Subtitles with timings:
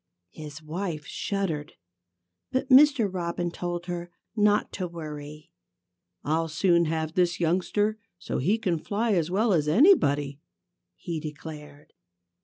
[0.31, 1.73] His wife shuddered.
[2.51, 3.07] But Mr.
[3.07, 5.51] Robin told her not to worry.
[6.23, 10.39] "I'll soon have this youngster so he can fly as well as anybody,"
[10.95, 11.93] he declared.